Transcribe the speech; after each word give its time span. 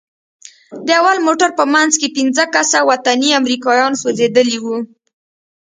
د 0.87 0.89
اول 0.99 1.17
موټر 1.27 1.49
په 1.59 1.63
منځ 1.73 1.91
کښې 1.99 2.09
پنځه 2.17 2.43
کسه 2.53 2.79
وطني 2.91 3.29
امريکايان 3.41 3.93
سوځېدلي 4.01 4.57
وو. 4.63 4.77